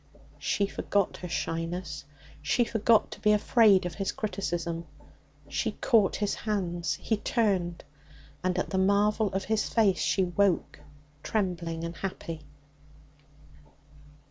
[0.39, 2.05] She forgot her shyness;
[2.41, 4.87] she forgot to be afraid of his criticism;
[5.47, 6.95] she caught his hands.
[6.95, 7.83] He turned.
[8.43, 10.79] And at the marvel of his face she woke,
[11.21, 12.41] trembling and happy.